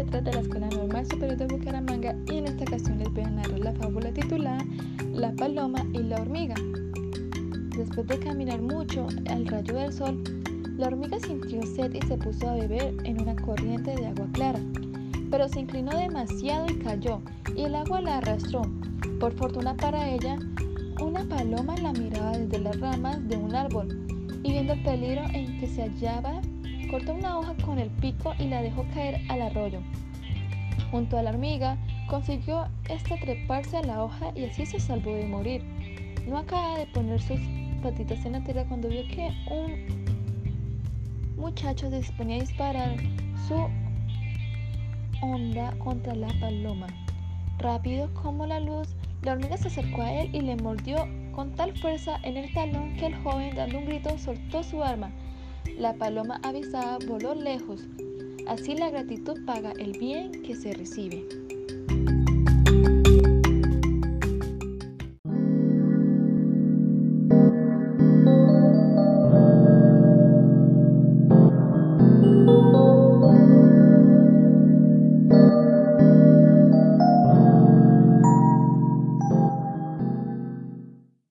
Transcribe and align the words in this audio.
letras 0.00 0.24
de 0.24 0.32
la 0.32 0.40
Escuela 0.40 0.68
Normal 0.68 1.06
Superior 1.06 1.36
de 1.36 1.46
Bucaramanga 1.46 2.16
y 2.26 2.38
en 2.38 2.46
esta 2.46 2.64
ocasión 2.64 2.98
les 2.98 3.12
voy 3.12 3.24
a 3.24 3.30
narrar 3.30 3.58
la 3.58 3.72
fábula 3.72 4.12
titulada 4.12 4.64
La 5.12 5.32
paloma 5.32 5.84
y 5.92 5.98
la 5.98 6.20
hormiga. 6.20 6.54
Después 7.76 8.06
de 8.06 8.18
caminar 8.18 8.60
mucho 8.60 9.06
al 9.28 9.46
rayo 9.46 9.74
del 9.74 9.92
sol, 9.92 10.22
la 10.76 10.88
hormiga 10.88 11.18
sintió 11.20 11.62
sed 11.62 11.94
y 11.94 12.00
se 12.06 12.16
puso 12.16 12.48
a 12.48 12.54
beber 12.54 12.94
en 13.04 13.20
una 13.20 13.36
corriente 13.36 13.94
de 13.94 14.06
agua 14.06 14.26
clara, 14.32 14.60
pero 15.30 15.48
se 15.48 15.60
inclinó 15.60 15.96
demasiado 15.96 16.66
y 16.70 16.78
cayó, 16.78 17.20
y 17.54 17.62
el 17.62 17.74
agua 17.74 18.00
la 18.00 18.18
arrastró. 18.18 18.62
Por 19.18 19.32
fortuna 19.34 19.76
para 19.76 20.08
ella, 20.08 20.38
una 21.02 21.24
paloma 21.24 21.76
la 21.76 21.92
miraba 21.92 22.36
desde 22.36 22.58
las 22.58 22.78
ramas 22.80 23.26
de 23.28 23.36
un 23.36 23.54
árbol, 23.54 23.88
y 24.42 24.52
viendo 24.52 24.72
el 24.72 24.82
peligro 24.82 25.22
en 25.32 25.58
que 25.60 25.68
se 25.68 25.82
hallaba, 25.82 26.40
cortó 26.90 27.14
una 27.14 27.38
hoja 27.38 27.54
con 27.64 27.78
el 27.78 27.88
pico 27.88 28.34
y 28.38 28.44
la 28.48 28.62
dejó 28.62 28.84
caer 28.94 29.20
al 29.28 29.42
arroyo. 29.42 29.80
Junto 30.90 31.16
a 31.16 31.22
la 31.22 31.30
hormiga, 31.30 31.78
consiguió 32.08 32.66
esta 32.88 33.16
treparse 33.16 33.76
a 33.76 33.82
la 33.82 34.02
hoja 34.02 34.32
y 34.34 34.44
así 34.44 34.66
se 34.66 34.80
salvó 34.80 35.14
de 35.14 35.26
morir. 35.26 35.62
No 36.26 36.38
acaba 36.38 36.78
de 36.78 36.86
poner 36.86 37.20
sus 37.20 37.38
patitas 37.82 38.24
en 38.24 38.32
la 38.32 38.42
tierra 38.42 38.64
cuando 38.64 38.88
vio 38.88 39.06
que 39.06 39.30
un 39.50 39.86
muchacho 41.36 41.88
se 41.88 41.98
disponía 41.98 42.36
a 42.36 42.40
disparar 42.40 42.96
su 43.46 43.54
onda 45.22 45.72
contra 45.78 46.14
la 46.14 46.28
paloma. 46.40 46.88
Rápido 47.58 48.12
como 48.14 48.46
la 48.46 48.58
luz, 48.58 48.88
la 49.22 49.32
hormiga 49.32 49.56
se 49.56 49.68
acercó 49.68 50.02
a 50.02 50.12
él 50.12 50.34
y 50.34 50.40
le 50.40 50.56
mordió 50.56 51.06
con 51.32 51.52
tal 51.52 51.76
fuerza 51.78 52.18
en 52.24 52.36
el 52.36 52.52
talón 52.52 52.96
que 52.96 53.06
el 53.06 53.14
joven, 53.16 53.54
dando 53.54 53.78
un 53.78 53.86
grito, 53.86 54.18
soltó 54.18 54.62
su 54.62 54.82
arma. 54.82 55.10
La 55.78 55.94
paloma 55.94 56.40
avisada 56.42 56.98
voló 57.06 57.34
lejos. 57.34 57.82
Así 58.46 58.74
la 58.74 58.90
gratitud 58.90 59.44
paga 59.46 59.72
el 59.78 59.92
bien 59.98 60.42
que 60.42 60.54
se 60.54 60.72
recibe. 60.72 61.26